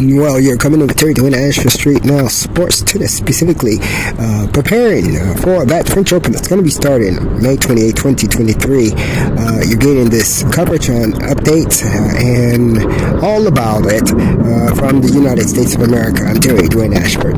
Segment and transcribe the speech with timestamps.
[0.00, 2.28] Well, you're coming to Terry Dwayne Ashford Street now.
[2.28, 7.56] Sports tennis specifically, uh, preparing for that French Open that's going to be starting May
[7.56, 8.92] 28, 2023.
[8.94, 12.78] Uh, you're getting this coverage on updates uh, and
[13.24, 14.57] all about it uh,
[14.88, 16.22] from the United States of America.
[16.24, 17.36] I'm Terry Dwayne Ashford.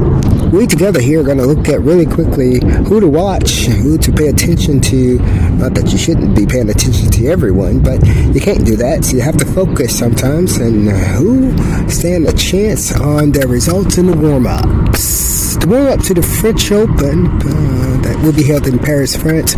[0.52, 4.12] We together here are going to look at really quickly who to watch, who to
[4.12, 5.18] pay attention to.
[5.58, 9.04] Not that you shouldn't be paying attention to everyone, but you can't do that.
[9.04, 10.58] So you have to focus sometimes.
[10.58, 11.50] And uh, who
[11.88, 15.56] stand a chance on the results in the warm ups.
[15.56, 19.56] The warm up to the French Open uh, that will be held in Paris, France.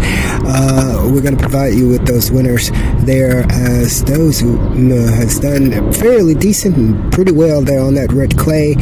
[0.55, 2.71] Uh, we're going to provide you with those winners
[3.05, 8.13] there as those who uh, has done fairly decent and pretty well there on that
[8.13, 8.75] red clay,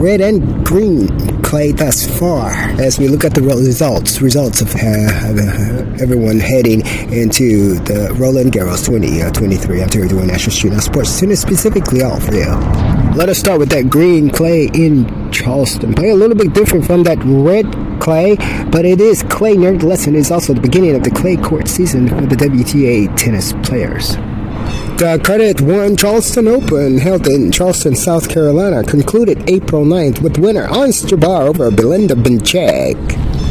[0.00, 1.06] red and green
[1.42, 2.50] clay thus far.
[2.80, 6.80] As we look at the results, results of uh, everyone heading
[7.12, 12.48] into the Roland Garros 2023 uh, doing National now Sports Tennis specifically all for you.
[13.14, 15.92] Let us start with that green clay in Charleston.
[15.92, 17.66] Play a little bit different from that red
[18.00, 18.36] clay,
[18.70, 22.08] but it is clay nevertheless, and is also the beginning of the clay court season
[22.08, 24.16] for the WTA tennis players.
[24.98, 30.66] The Credit One Charleston Open held in Charleston, South Carolina concluded April 9th with winner
[30.66, 32.96] Ons Jabeur over Belinda Bencic.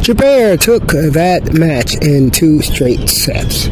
[0.02, 3.68] Jabeur took that match in two straight sets.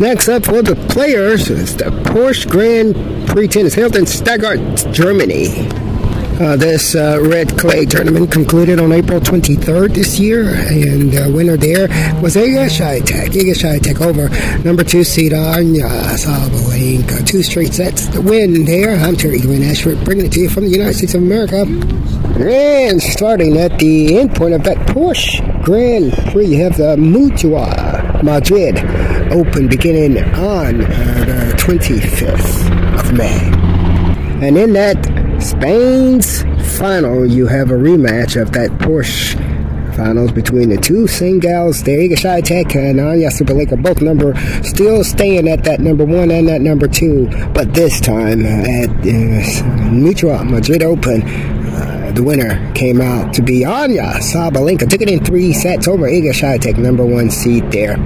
[0.00, 2.94] Next up for the players is the Porsche Grand
[3.28, 4.60] Prix Tennis held in Stuttgart,
[4.92, 5.87] Germany.
[6.40, 11.56] Uh, this uh, red clay tournament concluded on April 23rd this year, and uh, winner
[11.56, 11.88] there
[12.22, 13.30] was Iga Swiatek.
[13.30, 14.28] Iga Swiatek over
[14.62, 17.26] number two seed Anya Sabalenka.
[17.26, 18.94] Two straight sets to win there.
[19.00, 21.62] I'm Terry Dwayne Ashford, bringing it to you from the United States of America.
[22.40, 28.22] And starting at the end point of that Porsche Grand Prix, you have the Mutua
[28.22, 28.78] Madrid
[29.32, 34.46] Open beginning on uh, the 25th of May.
[34.46, 36.42] And in that Spain's
[36.76, 39.36] final, you have a rematch of that Porsche
[39.94, 45.48] finals between the two singles, the Iga Swiatek and Anya Sabalenka, both number still staying
[45.48, 49.02] at that number one and that number two, but this time at uh,
[49.90, 54.88] Mutua Madrid Open, uh, the winner came out to be Anya Sabalenka.
[54.88, 57.96] Took it in three sets over Iga Swiatek, number one seed there.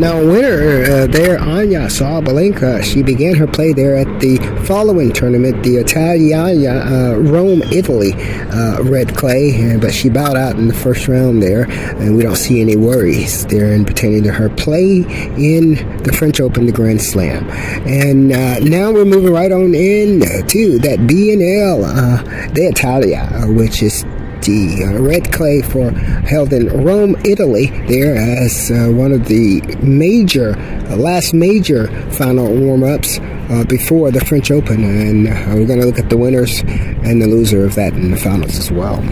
[0.00, 5.62] Now, winner uh, there, Anya Sabalenka, she began her play there at the following tournament,
[5.62, 11.06] the Italiana uh, Rome, Italy, uh, red clay, but she bowed out in the first
[11.06, 15.04] round there, and we don't see any worries there in pertaining to her play
[15.36, 15.74] in
[16.04, 17.46] the French Open, the Grand Slam.
[17.86, 23.82] And uh, now we're moving right on in to that BNL, uh, the Italia, which
[23.82, 24.06] is
[24.42, 29.60] the uh, red clay for held in Rome, Italy, there as uh, one of the
[29.82, 34.84] major, uh, last major final warm ups uh, before the French Open.
[34.84, 38.10] And uh, we're going to look at the winners and the loser of that in
[38.10, 39.02] the finals as well.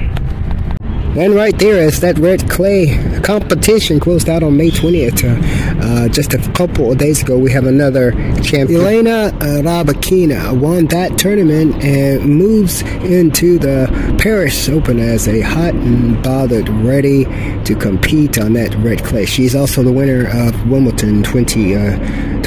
[1.19, 6.09] And right there, as that red clay competition closed out on May 20th, uh, uh,
[6.09, 8.81] just a couple of days ago, we have another champion.
[8.81, 13.89] Elena Rybakina won that tournament and moves into the
[14.21, 17.25] Paris Open as a hot and bothered, ready
[17.65, 19.27] to compete on that red clay.
[19.27, 21.75] She's also the winner of Wimbledon 20.
[21.75, 22.38] Uh,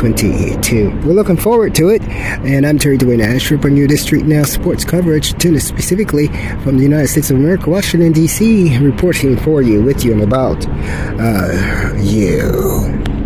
[1.06, 4.84] We're looking forward to it, and I'm Terry Dwayne Ashford, bringing you Street Now sports
[4.84, 6.28] coverage, tennis specifically
[6.63, 10.66] from the United States of America, Washington, D.C reporting for you, with you, and about
[10.67, 13.20] uh, you.